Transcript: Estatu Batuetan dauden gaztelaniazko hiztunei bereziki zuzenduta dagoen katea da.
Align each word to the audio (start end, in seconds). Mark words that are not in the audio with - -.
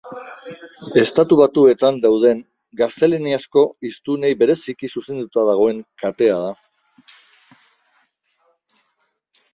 Estatu 1.01 1.35
Batuetan 1.41 1.99
dauden 2.05 2.41
gaztelaniazko 2.81 3.63
hiztunei 3.89 4.31
bereziki 4.41 4.91
zuzenduta 4.97 5.45
dagoen 5.51 5.85
katea 6.05 6.41
da. 6.45 7.61